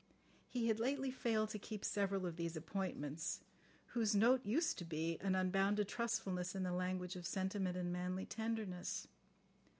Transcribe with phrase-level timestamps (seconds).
[0.47, 3.41] He had lately failed to keep several of these appointments,
[3.89, 8.25] whose note used to be an unbounded trustfulness in the language of sentiment and manly
[8.25, 9.07] tenderness.